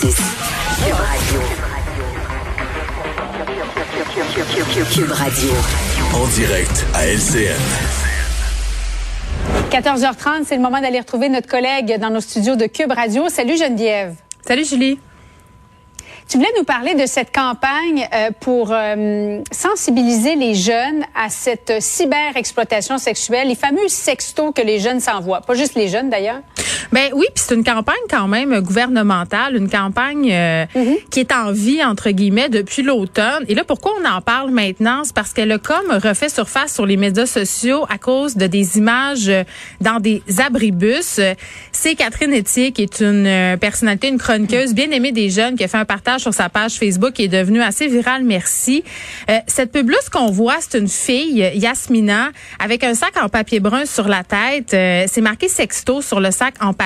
Cube 0.00 0.14
Radio. 0.90 1.40
Cube 4.90 5.12
Radio. 5.12 5.50
En 6.14 6.26
direct 6.28 6.86
à 6.94 7.06
LCN. 7.06 7.60
14h30, 9.70 10.44
c'est 10.46 10.56
le 10.56 10.62
moment 10.62 10.80
d'aller 10.80 10.98
retrouver 10.98 11.28
notre 11.28 11.46
collègue 11.46 11.98
dans 11.98 12.08
nos 12.08 12.20
studios 12.20 12.56
de 12.56 12.66
Cube 12.66 12.90
Radio. 12.90 13.28
Salut 13.28 13.58
Geneviève. 13.58 14.14
Salut 14.46 14.64
Julie. 14.64 14.98
Tu 16.28 16.38
voulais 16.38 16.52
nous 16.56 16.64
parler 16.64 16.94
de 16.94 17.04
cette 17.04 17.34
campagne 17.34 18.08
euh, 18.14 18.30
pour 18.40 18.72
euh, 18.72 19.42
sensibiliser 19.50 20.36
les 20.36 20.54
jeunes 20.54 21.04
à 21.14 21.28
cette 21.28 21.82
cyber-exploitation 21.82 22.96
sexuelle, 22.96 23.48
les 23.48 23.54
fameux 23.54 23.88
sextos 23.88 24.52
que 24.54 24.62
les 24.62 24.78
jeunes 24.78 25.00
s'envoient. 25.00 25.42
Pas 25.42 25.54
juste 25.54 25.74
les 25.74 25.88
jeunes 25.88 26.08
d'ailleurs. 26.08 26.40
Ben 26.92 27.10
oui, 27.14 27.24
puis 27.34 27.44
c'est 27.46 27.54
une 27.54 27.64
campagne 27.64 27.94
quand 28.10 28.28
même 28.28 28.60
gouvernementale, 28.60 29.56
une 29.56 29.70
campagne 29.70 30.30
euh, 30.30 30.66
qui 31.10 31.20
est 31.20 31.32
en 31.32 31.50
vie 31.50 31.82
entre 31.82 32.10
guillemets 32.10 32.50
depuis 32.50 32.82
l'automne. 32.82 33.44
Et 33.48 33.54
là, 33.54 33.64
pourquoi 33.64 33.92
on 34.00 34.06
en 34.06 34.20
parle 34.20 34.50
maintenant? 34.50 35.02
C'est 35.04 35.14
parce 35.14 35.32
qu'elle 35.32 35.50
a 35.52 35.58
comme 35.58 35.90
refait 35.90 36.28
surface 36.28 36.74
sur 36.74 36.84
les 36.84 36.98
médias 36.98 37.26
sociaux 37.26 37.86
à 37.88 37.96
cause 37.96 38.36
de 38.36 38.46
des 38.46 38.76
images 38.76 39.28
euh, 39.28 39.44
dans 39.80 40.00
des 40.00 40.22
abribus. 40.38 41.18
C'est 41.72 41.94
Catherine 41.94 42.34
Etier 42.34 42.72
qui 42.72 42.82
est 42.82 43.00
une 43.00 43.26
euh, 43.26 43.56
personnalité, 43.56 44.08
une 44.08 44.18
chroniqueuse 44.18 44.74
bien 44.74 44.90
aimée 44.90 45.12
des 45.12 45.30
jeunes, 45.30 45.56
qui 45.56 45.64
a 45.64 45.68
fait 45.68 45.78
un 45.78 45.86
partage 45.86 46.20
sur 46.20 46.34
sa 46.34 46.50
page 46.50 46.74
Facebook 46.74 47.12
qui 47.12 47.24
est 47.24 47.28
devenue 47.28 47.62
assez 47.62 47.88
virale. 47.88 48.22
Merci. 48.24 48.84
Euh, 49.30 49.38
cette 49.46 49.72
pub-là, 49.72 49.96
ce 50.04 50.10
qu'on 50.10 50.30
voit, 50.30 50.56
c'est 50.60 50.78
une 50.78 50.88
fille, 50.88 51.50
Yasmina, 51.54 52.30
avec 52.58 52.84
un 52.84 52.94
sac 52.94 53.16
en 53.22 53.28
papier 53.28 53.60
brun 53.60 53.86
sur 53.86 54.08
la 54.08 54.24
tête. 54.24 54.74
Euh, 54.74 55.04
c'est 55.08 55.22
marqué 55.22 55.48
sexto 55.48 56.02
sur 56.02 56.20
le 56.20 56.30
sac 56.30 56.54
en 56.60 56.74
papier. 56.74 56.81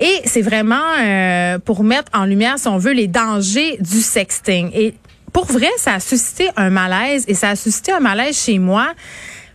Et 0.00 0.20
c'est 0.24 0.42
vraiment 0.42 0.82
euh, 1.00 1.58
pour 1.58 1.82
mettre 1.84 2.10
en 2.14 2.24
lumière, 2.24 2.58
si 2.58 2.68
on 2.68 2.78
veut, 2.78 2.92
les 2.92 3.06
dangers 3.08 3.76
du 3.80 4.00
sexting. 4.00 4.70
Et 4.74 4.94
pour 5.32 5.46
vrai, 5.46 5.68
ça 5.78 5.94
a 5.94 6.00
suscité 6.00 6.48
un 6.56 6.70
malaise 6.70 7.24
et 7.28 7.34
ça 7.34 7.50
a 7.50 7.56
suscité 7.56 7.92
un 7.92 8.00
malaise 8.00 8.38
chez 8.38 8.58
moi. 8.58 8.92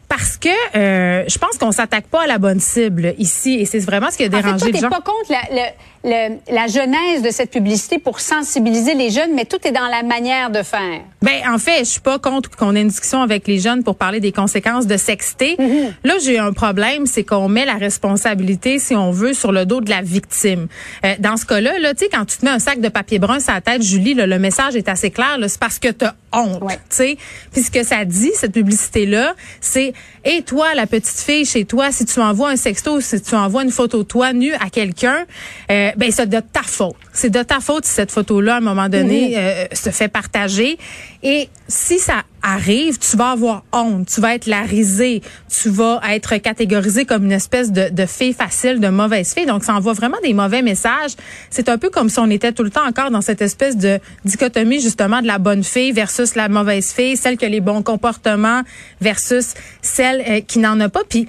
Parce 0.09 0.37
que 0.37 0.47
euh, 0.77 1.25
je 1.27 1.37
pense 1.37 1.57
qu'on 1.59 1.73
s'attaque 1.73 2.07
pas 2.07 2.23
à 2.23 2.27
la 2.27 2.37
bonne 2.37 2.61
cible 2.61 3.13
ici 3.17 3.55
et 3.55 3.65
c'est 3.65 3.79
vraiment 3.79 4.09
ce 4.09 4.15
qui 4.15 4.23
a 4.23 4.27
En 4.27 4.31
fait, 4.31 4.37
dérangé 4.41 4.59
toi, 4.59 4.69
les 4.71 4.79
gens. 4.79 4.89
pas 4.89 5.01
contre 5.01 5.29
la, 5.29 5.41
le- 5.51 5.71
le- 6.07 6.37
la 6.53 6.67
genèse 6.67 7.21
de 7.21 7.29
cette 7.31 7.51
publicité 7.51 7.99
pour 7.99 8.19
sensibiliser 8.19 8.95
les 8.95 9.09
jeunes, 9.11 9.33
mais 9.35 9.45
tout 9.45 9.57
est 9.67 9.71
dans 9.71 9.87
la 9.87 10.01
manière 10.03 10.49
de 10.49 10.63
faire. 10.63 11.01
Ben 11.21 11.41
en 11.53 11.57
fait, 11.57 11.79
je 11.79 11.83
suis 11.89 11.99
pas 12.01 12.17
contre 12.17 12.49
qu'on 12.51 12.75
ait 12.75 12.81
une 12.81 12.87
discussion 12.87 13.21
avec 13.21 13.47
les 13.47 13.59
jeunes 13.59 13.83
pour 13.83 13.95
parler 13.97 14.19
des 14.19 14.31
conséquences 14.31 14.87
de 14.87 14.95
sexter. 14.97 15.57
Là, 16.03 16.13
j'ai 16.23 16.39
un 16.39 16.53
problème, 16.53 17.05
c'est 17.05 17.23
qu'on 17.23 17.49
met 17.49 17.65
la 17.65 17.73
responsabilité, 17.75 18.79
si 18.79 18.95
on 18.95 19.11
veut, 19.11 19.33
sur 19.33 19.51
le 19.51 19.65
dos 19.65 19.81
de 19.81 19.89
la 19.89 20.01
victime. 20.01 20.67
Euh, 21.05 21.13
dans 21.19 21.37
ce 21.37 21.45
cas-là, 21.45 21.77
là, 21.79 21.93
tu 21.93 22.05
sais, 22.05 22.09
quand 22.11 22.25
tu 22.25 22.37
te 22.37 22.45
mets 22.45 22.51
un 22.51 22.59
sac 22.59 22.79
de 22.79 22.89
papier 22.89 23.19
brun 23.19 23.39
sur 23.39 23.53
la 23.53 23.61
tête, 23.61 23.81
Julie, 23.83 24.13
là, 24.13 24.25
le 24.25 24.39
message 24.39 24.75
est 24.75 24.87
assez 24.89 25.11
clair. 25.11 25.37
C'est 25.47 25.59
parce 25.59 25.77
que 25.79 25.89
t'as 25.89 26.13
honte, 26.31 26.61
Ouais. 26.63 26.75
tu 26.89 26.95
sais. 26.95 27.17
Puis 27.51 27.63
ce 27.63 27.71
que 27.71 27.83
ça 27.83 28.05
dit, 28.05 28.31
cette 28.35 28.53
publicité-là, 28.53 29.33
c'est 29.61 29.93
et 30.23 30.41
toi, 30.41 30.73
la 30.75 30.87
petite 30.87 31.19
fille 31.19 31.45
chez 31.45 31.65
toi, 31.65 31.91
si 31.91 32.05
tu 32.05 32.19
envoies 32.19 32.49
un 32.49 32.55
sexto, 32.57 32.99
si 33.01 33.21
tu 33.21 33.33
envoies 33.35 33.63
une 33.63 33.71
photo 33.71 33.99
de 33.99 34.03
toi 34.03 34.33
nue 34.33 34.53
à 34.55 34.69
quelqu'un, 34.69 35.25
euh, 35.71 35.91
ben 35.97 36.11
c'est 36.11 36.27
de 36.27 36.39
ta 36.39 36.61
faute. 36.61 36.95
C'est 37.11 37.31
de 37.31 37.41
ta 37.41 37.59
faute 37.59 37.85
si 37.85 37.91
cette 37.91 38.11
photo-là, 38.11 38.55
à 38.55 38.57
un 38.57 38.61
moment 38.61 38.87
donné, 38.87 39.33
euh, 39.35 39.65
se 39.73 39.89
fait 39.89 40.07
partager. 40.07 40.77
Et 41.23 41.49
si 41.67 41.97
ça 41.97 42.21
arrive, 42.43 42.99
tu 42.99 43.17
vas 43.17 43.31
avoir 43.31 43.63
honte, 43.73 44.07
tu 44.07 44.21
vas 44.21 44.35
être 44.35 44.45
la 44.45 44.61
risée, 44.61 45.21
tu 45.49 45.69
vas 45.69 45.99
être 46.09 46.37
catégorisé 46.37 47.05
comme 47.05 47.25
une 47.25 47.31
espèce 47.31 47.71
de, 47.71 47.89
de 47.89 48.05
fille 48.05 48.33
facile, 48.33 48.79
de 48.79 48.89
mauvaise 48.89 49.33
fille. 49.33 49.47
Donc, 49.47 49.63
ça 49.63 49.73
envoie 49.73 49.93
vraiment 49.93 50.17
des 50.23 50.35
mauvais 50.35 50.61
messages. 50.61 51.15
C'est 51.49 51.67
un 51.67 51.79
peu 51.79 51.89
comme 51.89 52.09
si 52.09 52.19
on 52.19 52.29
était 52.29 52.51
tout 52.51 52.63
le 52.63 52.69
temps 52.69 52.87
encore 52.87 53.09
dans 53.09 53.21
cette 53.21 53.41
espèce 53.41 53.75
de 53.75 53.99
dichotomie, 54.23 54.79
justement, 54.79 55.21
de 55.21 55.27
la 55.27 55.39
bonne 55.39 55.63
fille 55.63 55.91
versus 55.91 56.35
la 56.35 56.47
mauvaise 56.47 56.91
fille, 56.91 57.17
celle 57.17 57.37
qui 57.37 57.45
a 57.45 57.49
les 57.49 57.61
bons 57.61 57.81
comportements 57.81 58.61
versus 59.01 59.55
celle 59.81 60.23
euh, 60.27 60.41
qui 60.41 60.59
n'en 60.59 60.79
a 60.79 60.89
pas. 60.89 61.01
Puis, 61.09 61.27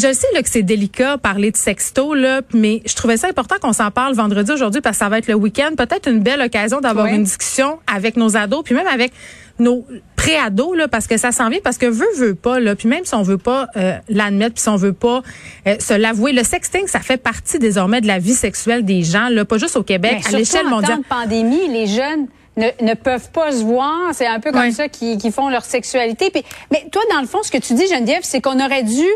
je 0.00 0.12
sais 0.12 0.26
là, 0.34 0.42
que 0.42 0.48
c'est 0.48 0.62
délicat 0.62 1.18
parler 1.18 1.50
de 1.50 1.56
sexto, 1.56 2.14
là, 2.14 2.40
mais 2.54 2.82
je 2.86 2.94
trouvais 2.94 3.16
ça 3.16 3.28
important 3.28 3.56
qu'on 3.60 3.72
s'en 3.72 3.90
parle 3.90 4.14
vendredi 4.14 4.50
aujourd'hui 4.50 4.80
parce 4.80 4.96
que 4.96 5.04
ça 5.04 5.08
va 5.08 5.18
être 5.18 5.26
le 5.28 5.34
week-end. 5.34 5.70
Peut-être 5.76 6.08
une 6.08 6.20
belle 6.20 6.40
occasion 6.40 6.80
d'avoir 6.80 7.06
Oui. 7.06 7.14
une 7.14 7.24
discussion 7.24 7.78
avec 7.92 8.16
nos 8.16 8.36
ados, 8.36 8.62
puis 8.64 8.74
même 8.74 8.86
avec 8.86 9.12
nos 9.58 9.84
pré-ados, 10.16 10.76
là, 10.76 10.88
parce 10.88 11.06
que 11.06 11.16
ça 11.18 11.32
s'en 11.32 11.48
vient, 11.50 11.60
parce 11.62 11.76
que 11.78 11.86
veut, 11.86 12.06
veut 12.16 12.34
pas, 12.34 12.60
là, 12.60 12.74
puis 12.74 12.88
même 12.88 13.04
si 13.04 13.14
on 13.14 13.22
veut 13.22 13.38
pas 13.38 13.66
euh, 13.76 13.92
l'admettre, 14.08 14.54
puis 14.54 14.62
si 14.62 14.68
on 14.70 14.76
veut 14.76 14.92
pas 14.94 15.22
euh, 15.66 15.76
se 15.78 15.92
l'avouer, 15.94 16.32
le 16.32 16.44
sexting, 16.44 16.86
ça 16.86 17.00
fait 17.00 17.18
partie 17.18 17.58
désormais 17.58 18.00
de 18.00 18.06
la 18.06 18.18
vie 18.18 18.32
sexuelle 18.34 18.84
des 18.84 19.02
gens, 19.02 19.28
là, 19.28 19.44
pas 19.44 19.58
juste 19.58 19.76
au 19.76 19.82
Québec, 19.82 20.22
Mais 20.28 20.34
à 20.34 20.38
l'échelle 20.38 20.66
en 20.66 20.70
mondiale. 20.70 20.96
temps 20.96 21.02
de 21.02 21.28
pandémie, 21.28 21.68
les 21.68 21.86
jeunes 21.86 22.26
ne, 22.56 22.66
ne 22.84 22.94
peuvent 22.94 23.30
pas 23.32 23.52
se 23.52 23.62
voir. 23.62 24.10
C'est 24.12 24.26
un 24.26 24.40
peu 24.40 24.50
comme 24.50 24.70
ça 24.72 24.88
qu'ils 24.88 25.32
font 25.32 25.48
leur 25.50 25.64
sexualité. 25.64 26.30
Puis, 26.30 26.42
mais 26.70 26.86
toi, 26.90 27.02
dans 27.12 27.20
le 27.20 27.26
fond, 27.26 27.42
ce 27.42 27.50
que 27.50 27.58
tu 27.58 27.74
dis, 27.74 27.86
Geneviève, 27.86 28.22
c'est 28.22 28.40
qu'on 28.40 28.58
aurait 28.64 28.82
dû 28.82 29.06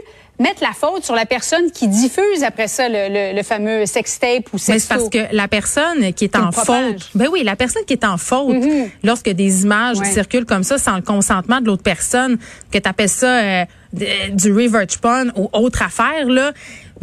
mettre 0.41 0.62
la 0.62 0.72
faute 0.72 1.05
sur 1.05 1.15
la 1.15 1.27
personne 1.27 1.71
qui 1.71 1.87
diffuse 1.87 2.43
après 2.45 2.67
ça 2.67 2.89
le, 2.89 3.09
le- 3.09 3.37
le 3.37 3.43
fameux 3.45 3.87
sextape 3.87 4.49
ou 4.53 4.56
Mais 4.56 4.78
sexto. 4.78 4.78
c'est 4.81 4.89
parce 4.89 5.09
que 5.09 5.34
la 5.37 5.47
personne 5.49 6.12
qui 6.12 6.25
est 6.25 6.28
Qui 6.34 6.39
en 6.39 6.50
faute, 6.50 7.11
ben 7.15 7.28
oui, 7.33 7.43
la 7.45 7.55
personne 7.56 7.84
qui 7.87 7.93
est 7.93 8.05
en 8.05 8.17
faute, 8.19 8.49
Mhm. 8.56 8.89
lorsque 9.05 9.31
des 9.31 9.62
images 9.62 9.99
Ouais. 9.99 10.11
circulent 10.12 10.44
comme 10.47 10.65
ça 10.65 10.77
sans 10.78 10.97
le 10.97 11.03
consentement 11.03 11.61
de 11.61 11.67
l'autre 11.67 11.83
personne, 11.84 12.37
que 12.73 12.78
tu 12.78 12.89
appelles 12.89 13.09
ça 13.09 13.27
euh, 13.28 13.65
d- 13.93 14.09
du 14.33 14.53
revenge 14.53 14.99
porn 15.00 15.33
ou 15.37 15.49
autre 15.53 15.83
affaire 15.83 16.27
là, 16.27 16.53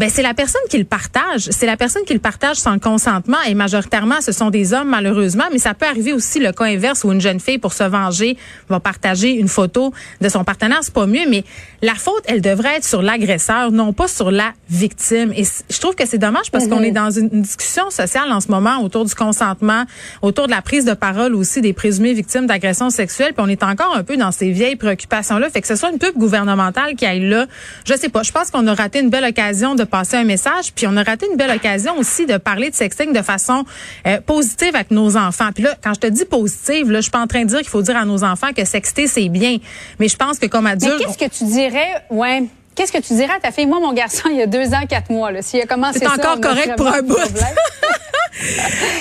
ben 0.01 0.09
c'est 0.09 0.23
la 0.23 0.33
personne 0.33 0.63
qui 0.67 0.79
le 0.79 0.83
partage, 0.83 1.47
c'est 1.51 1.67
la 1.67 1.77
personne 1.77 2.01
qui 2.05 2.13
le 2.15 2.19
partage 2.19 2.55
sans 2.55 2.79
consentement. 2.79 3.37
Et 3.47 3.53
majoritairement 3.53 4.19
ce 4.19 4.31
sont 4.31 4.49
des 4.49 4.73
hommes 4.73 4.89
malheureusement, 4.89 5.43
mais 5.51 5.59
ça 5.59 5.75
peut 5.75 5.85
arriver 5.85 6.11
aussi 6.11 6.39
le 6.39 6.51
cas 6.51 6.65
inverse 6.65 7.03
où 7.03 7.11
une 7.11 7.21
jeune 7.21 7.39
fille 7.39 7.59
pour 7.59 7.73
se 7.73 7.83
venger 7.83 8.35
va 8.67 8.79
partager 8.79 9.29
une 9.29 9.47
photo 9.47 9.93
de 10.19 10.27
son 10.27 10.43
partenaire, 10.43 10.79
c'est 10.81 10.93
pas 10.93 11.05
mieux, 11.05 11.29
mais 11.29 11.43
la 11.83 11.93
faute 11.93 12.23
elle 12.25 12.41
devrait 12.41 12.77
être 12.77 12.83
sur 12.83 13.03
l'agresseur, 13.03 13.71
non 13.71 13.93
pas 13.93 14.07
sur 14.07 14.31
la 14.31 14.53
victime. 14.71 15.33
Et 15.35 15.43
je 15.43 15.79
trouve 15.79 15.93
que 15.93 16.07
c'est 16.07 16.17
dommage 16.17 16.49
parce 16.49 16.67
qu'on 16.67 16.81
est 16.81 16.89
dans 16.89 17.11
une, 17.11 17.29
une 17.31 17.43
discussion 17.43 17.91
sociale 17.91 18.31
en 18.31 18.41
ce 18.41 18.47
moment 18.47 18.81
autour 18.81 19.05
du 19.05 19.13
consentement, 19.13 19.83
autour 20.23 20.47
de 20.47 20.51
la 20.51 20.63
prise 20.63 20.83
de 20.83 20.95
parole 20.95 21.35
aussi 21.35 21.61
des 21.61 21.73
présumées 21.73 22.13
victimes 22.13 22.47
d'agressions 22.47 22.89
sexuelles, 22.89 23.33
puis 23.33 23.45
on 23.45 23.49
est 23.49 23.61
encore 23.61 23.95
un 23.95 24.03
peu 24.03 24.17
dans 24.17 24.31
ces 24.31 24.49
vieilles 24.49 24.77
préoccupations 24.77 25.37
là, 25.37 25.51
fait 25.51 25.61
que 25.61 25.67
ce 25.67 25.75
soit 25.75 25.91
une 25.91 25.99
pub 25.99 26.17
gouvernementale 26.17 26.95
qui 26.95 27.05
aille 27.05 27.29
là, 27.29 27.45
je 27.85 27.93
sais 27.93 28.09
pas, 28.09 28.23
je 28.23 28.31
pense 28.31 28.49
qu'on 28.49 28.65
a 28.65 28.73
raté 28.73 28.99
une 28.99 29.11
belle 29.11 29.25
occasion 29.25 29.75
de 29.75 29.90
passer 29.91 30.17
un 30.17 30.23
message, 30.23 30.73
puis 30.73 30.87
on 30.87 30.97
a 30.97 31.03
raté 31.03 31.27
une 31.29 31.37
belle 31.37 31.55
occasion 31.55 31.97
aussi 31.97 32.25
de 32.25 32.37
parler 32.37 32.69
de 32.69 32.75
sexting 32.75 33.13
de 33.13 33.21
façon 33.21 33.63
euh, 34.07 34.19
positive 34.21 34.75
avec 34.75 34.89
nos 34.89 35.17
enfants. 35.17 35.49
Puis 35.53 35.63
là, 35.63 35.75
quand 35.83 35.93
je 35.93 35.99
te 35.99 36.07
dis 36.07 36.25
positive, 36.25 36.89
là, 36.89 36.99
je 36.99 37.03
suis 37.03 37.11
pas 37.11 37.21
en 37.21 37.27
train 37.27 37.43
de 37.43 37.49
dire 37.49 37.59
qu'il 37.59 37.69
faut 37.69 37.81
dire 37.81 37.97
à 37.97 38.05
nos 38.05 38.23
enfants 38.23 38.53
que 38.55 38.65
sexter 38.65 39.07
c'est 39.07 39.29
bien, 39.29 39.57
mais 39.99 40.07
je 40.07 40.15
pense 40.15 40.39
que 40.39 40.47
comme 40.47 40.65
Mais 40.65 40.71
adulte, 40.71 40.97
qu'est-ce 41.05 41.17
que 41.17 41.37
tu 41.37 41.43
dirais, 41.43 42.03
ouais. 42.09 42.43
Qu'est-ce 42.73 42.93
que 42.93 42.99
tu 42.99 43.13
dirais 43.13 43.33
à 43.35 43.39
ta 43.39 43.51
fille? 43.51 43.65
Moi, 43.65 43.81
mon 43.81 43.91
garçon, 43.91 44.29
il 44.31 44.37
y 44.37 44.41
a 44.41 44.47
deux 44.47 44.73
ans, 44.73 44.85
quatre 44.87 45.11
mois, 45.11 45.31
là. 45.31 45.41
S'il 45.41 45.59
a 45.61 45.65
commencé 45.65 45.99
C'est 45.99 46.07
encore 46.07 46.39
correct 46.39 46.75
pour 46.77 46.87
un 46.87 47.01
bout. 47.01 47.17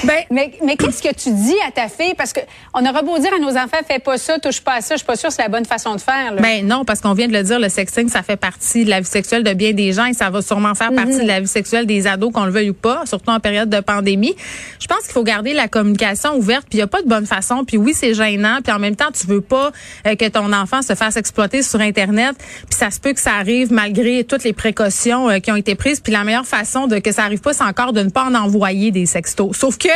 Ben, 0.04 0.14
Mais, 0.30 0.52
mais 0.64 0.76
qu'est-ce 0.76 1.02
que 1.02 1.14
tu 1.14 1.30
dis 1.32 1.56
à 1.66 1.70
ta 1.70 1.88
fille? 1.88 2.14
Parce 2.16 2.32
que 2.32 2.40
on 2.74 2.84
aura 2.84 3.02
beau 3.02 3.18
dire 3.18 3.32
à 3.34 3.38
nos 3.38 3.50
enfants, 3.56 3.78
fais 3.86 3.98
pas 3.98 4.18
ça, 4.18 4.38
touche 4.38 4.60
pas 4.60 4.74
à 4.74 4.80
ça. 4.80 4.94
Je 4.94 4.98
suis 4.98 5.06
pas 5.06 5.16
sûre 5.16 5.28
que 5.28 5.34
c'est 5.34 5.42
la 5.42 5.48
bonne 5.48 5.64
façon 5.64 5.94
de 5.94 6.00
faire, 6.00 6.34
là. 6.34 6.40
Ben 6.42 6.66
non, 6.66 6.84
parce 6.84 7.00
qu'on 7.00 7.14
vient 7.14 7.28
de 7.28 7.32
le 7.32 7.42
dire, 7.42 7.58
le 7.58 7.68
sexting, 7.68 8.08
ça 8.08 8.22
fait 8.22 8.36
partie 8.36 8.84
de 8.84 8.90
la 8.90 9.00
vie 9.00 9.06
sexuelle 9.08 9.42
de 9.44 9.52
bien 9.52 9.72
des 9.72 9.92
gens 9.92 10.06
et 10.06 10.12
ça 10.14 10.30
va 10.30 10.42
sûrement 10.42 10.74
faire 10.74 10.92
partie 10.92 11.14
Mhm. 11.16 11.22
de 11.22 11.26
la 11.26 11.40
vie 11.40 11.48
sexuelle 11.48 11.86
des 11.86 12.06
ados, 12.06 12.32
qu'on 12.32 12.44
le 12.44 12.50
veuille 12.52 12.70
ou 12.70 12.74
pas, 12.74 13.04
surtout 13.06 13.30
en 13.30 13.40
période 13.40 13.68
de 13.70 13.80
pandémie. 13.80 14.34
Je 14.78 14.86
pense 14.86 15.00
qu'il 15.04 15.12
faut 15.12 15.22
garder 15.24 15.52
la 15.52 15.68
communication 15.68 16.36
ouverte, 16.36 16.66
puis 16.68 16.78
il 16.78 16.80
y 16.80 16.82
a 16.82 16.86
pas 16.86 17.02
de 17.02 17.08
bonne 17.08 17.26
façon. 17.26 17.64
Puis 17.64 17.76
oui, 17.76 17.94
c'est 17.94 18.14
gênant, 18.14 18.58
puis 18.62 18.72
en 18.72 18.78
même 18.78 18.96
temps, 18.96 19.10
tu 19.12 19.26
veux 19.26 19.40
pas 19.40 19.70
euh, 20.06 20.14
que 20.16 20.28
ton 20.28 20.52
enfant 20.52 20.82
se 20.82 20.94
fasse 20.94 21.16
exploiter 21.16 21.62
sur 21.62 21.80
Internet, 21.80 22.36
puis 22.38 22.78
ça 22.78 22.90
se 22.90 23.00
peut 23.00 23.12
que 23.12 23.20
ça 23.20 23.32
arrive 23.34 23.72
malgré 23.72 24.24
toutes 24.24 24.44
les 24.44 24.52
précautions 24.52 25.28
euh, 25.30 25.38
qui 25.38 25.50
ont 25.52 25.56
été 25.56 25.74
prises. 25.74 26.00
Puis 26.00 26.12
la 26.12 26.24
meilleure 26.24 26.46
façon 26.46 26.86
de 26.86 26.98
que 26.98 27.12
ça 27.12 27.24
arrive 27.24 27.40
pas, 27.40 27.52
c'est 27.52 27.64
encore 27.64 27.92
de 27.92 28.02
ne 28.02 28.10
pas 28.10 28.24
en 28.24 28.34
envoyer 28.34 28.90
des 28.90 29.06
Sauf 29.52 29.78
que 29.78 29.88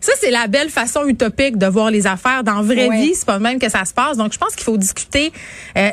ça, 0.00 0.12
c'est 0.20 0.30
la 0.30 0.46
belle 0.46 0.70
façon 0.70 1.06
utopique 1.06 1.58
de 1.58 1.66
voir 1.66 1.90
les 1.90 2.06
affaires. 2.06 2.42
Dans 2.44 2.54
la 2.56 2.62
vraie 2.62 2.88
Ouais. 2.88 3.00
vie, 3.02 3.14
c'est 3.14 3.26
pas 3.26 3.38
même 3.38 3.58
que 3.58 3.68
ça 3.68 3.84
se 3.84 3.92
passe. 3.94 4.16
Donc, 4.16 4.32
je 4.32 4.38
pense 4.38 4.54
qu'il 4.54 4.64
faut 4.64 4.76
discuter. 4.76 5.32
euh, 5.76 5.90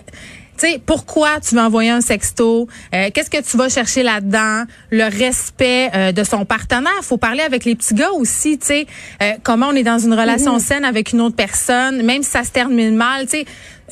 Tu 0.57 0.67
sais, 0.67 0.81
pourquoi 0.85 1.39
tu 1.39 1.55
vas 1.55 1.65
envoyer 1.65 1.89
un 1.91 2.01
sexto? 2.01 2.67
Euh, 2.93 3.09
Qu'est-ce 3.13 3.29
que 3.29 3.41
tu 3.41 3.57
vas 3.57 3.69
chercher 3.69 4.01
là-dedans? 4.03 4.63
Le 4.91 5.03
respect 5.03 5.89
euh, 5.93 6.11
de 6.11 6.23
son 6.23 6.45
partenaire. 6.45 6.91
faut 7.03 7.17
parler 7.17 7.41
avec 7.43 7.63
les 7.65 7.75
petits 7.75 7.93
gars 7.93 8.11
aussi, 8.11 8.57
tu 8.57 8.65
sais. 8.67 8.87
Euh, 9.21 9.33
comment 9.43 9.67
on 9.67 9.73
est 9.75 9.83
dans 9.83 9.99
une 9.99 10.13
relation 10.13 10.53
Mhm. 10.53 10.59
saine 10.59 10.85
avec 10.85 11.11
une 11.11 11.21
autre 11.21 11.35
personne, 11.35 12.01
même 12.03 12.23
si 12.23 12.31
ça 12.31 12.43
se 12.43 12.51
termine 12.51 12.95
mal, 12.95 13.25
tu 13.25 13.37
sais. 13.39 13.45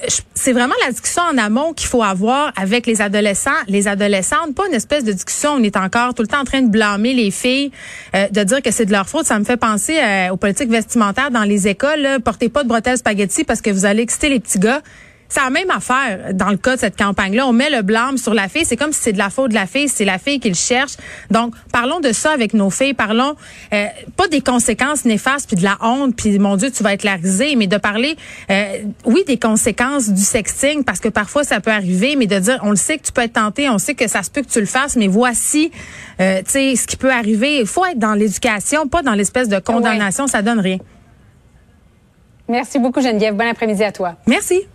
Je- 0.10 0.22
C'est 0.34 0.52
vraiment 0.52 0.74
la 0.86 0.92
discussion 0.92 1.22
en 1.24 1.38
amont 1.38 1.72
qu'il 1.74 1.88
faut 1.88 2.04
avoir 2.04 2.52
avec 2.58 2.86
les 2.86 3.02
adolescents, 3.02 3.52
les 3.68 3.88
adolescentes, 3.88 4.54
pas 4.54 4.68
une 4.68 4.74
espèce 4.74 5.04
de 5.06 5.12
discussion. 5.14 5.54
où 5.54 5.60
On 5.60 5.64
est 5.64 5.78
encore 5.78 6.14
tout 6.14 6.22
le 6.22 6.28
temps 6.28 6.42
en 6.42 6.44
train 6.44 6.62
de 6.62 6.68
blâmer 6.70 7.14
les 7.14 7.32
filles, 7.32 7.72
euh, 8.16 8.28
de 8.28 8.44
dire 8.44 8.62
que 8.62 8.72
c'est 8.72 8.86
de 8.86 8.92
leur 8.92 9.08
faute. 9.08 9.26
Ça 9.26 9.40
me 9.40 9.46
fait 9.46 9.56
penser 9.58 9.98
euh, 9.98 10.30
aux 10.32 10.38
politiques 10.38 10.70
vestimentaires 10.70 11.32
dans 11.32 11.44
les 11.44 11.68
écoles. 11.70 12.02
là. 12.02 12.20
Portez 12.20 12.50
pas 12.50 12.64
de 12.64 12.68
bretelles 12.68 12.98
spaghetti 12.98 13.46
parce 13.46 13.62
que 13.62 13.70
vous 13.70 13.86
allez 13.86 14.02
exciter 14.02 14.28
les 14.30 14.40
petits 14.42 14.60
gars. 14.60 14.82
C'est 15.36 15.42
la 15.42 15.50
même 15.50 15.70
affaire 15.70 16.34
dans 16.34 16.50
le 16.50 16.56
cas 16.56 16.76
de 16.76 16.80
cette 16.80 16.98
campagne-là. 16.98 17.46
On 17.46 17.52
met 17.52 17.70
le 17.70 17.82
blâme 17.82 18.18
sur 18.18 18.34
la 18.34 18.48
fille. 18.48 18.64
C'est 18.64 18.78
comme 18.78 18.94
si 18.94 19.02
c'est 19.02 19.12
de 19.12 19.18
la 19.18 19.30
faute 19.30 19.50
de 19.50 19.54
la 19.54 19.66
fille. 19.66 19.90
C'est 19.90 20.06
la 20.06 20.18
fille 20.18 20.40
qui 20.40 20.48
le 20.48 20.56
cherche. 20.56 20.94
Donc, 21.30 21.54
parlons 21.74 22.00
de 22.00 22.14
ça 22.14 22.32
avec 22.32 22.54
nos 22.54 22.70
filles. 22.70 22.94
Parlons 22.94 23.36
euh, 23.74 23.86
pas 24.16 24.30
des 24.30 24.40
conséquences 24.40 25.04
néfastes 25.04 25.48
puis 25.50 25.58
de 25.58 25.64
la 25.64 25.78
honte 25.82 26.16
puis 26.16 26.40
mon 26.40 26.56
Dieu, 26.56 26.72
tu 26.72 26.84
vas 26.84 26.94
être 26.94 27.04
larisé, 27.04 27.58
mais 27.58 27.68
de 27.68 27.76
parler, 27.76 28.16
euh, 28.50 28.78
oui, 29.04 29.26
des 29.28 29.38
conséquences 29.38 30.10
du 30.10 30.22
sexting 30.22 30.86
parce 30.86 31.02
que 31.02 31.10
parfois 31.10 31.44
ça 31.44 31.60
peut 31.60 31.72
arriver, 31.72 32.16
mais 32.16 32.28
de 32.28 32.40
dire, 32.40 32.62
on 32.64 32.70
le 32.70 32.78
sait 32.78 32.98
que 32.98 33.04
tu 33.04 33.12
peux 33.12 33.24
être 33.24 33.34
tenté, 33.34 33.70
on 33.70 33.78
sait 33.78 33.94
que 33.94 34.08
ça 34.08 34.24
se 34.24 34.32
peut 34.32 34.42
que 34.42 34.50
tu 34.50 34.62
le 34.62 34.66
fasses, 34.66 34.96
mais 34.96 35.08
voici, 35.08 35.70
euh, 36.22 36.38
tu 36.46 36.52
sais, 36.52 36.76
ce 36.78 36.88
qui 36.88 36.96
peut 36.96 37.12
arriver. 37.12 37.60
Il 37.60 37.68
faut 37.68 37.84
être 37.84 38.00
dans 38.00 38.14
l'éducation, 38.14 38.88
pas 38.88 39.02
dans 39.02 39.14
l'espèce 39.14 39.50
de 39.50 39.60
condamnation. 39.60 40.28
Ça 40.28 40.42
donne 40.42 40.62
rien. 40.62 40.78
Merci 42.48 42.80
beaucoup, 42.80 43.02
Geneviève. 43.02 43.36
Bon 43.36 43.50
après-midi 43.50 43.84
à 43.84 43.92
toi. 43.92 44.16
Merci. 44.28 44.66